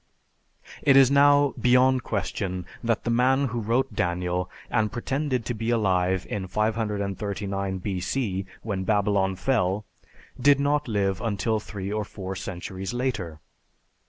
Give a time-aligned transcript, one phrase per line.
[0.81, 5.69] It is now beyond question that the man who wrote Daniel, and pretended to be
[5.69, 8.47] alive in 539 B.C.
[8.63, 9.85] (when Babylon fell),
[10.41, 13.41] did not live until three or four centuries later.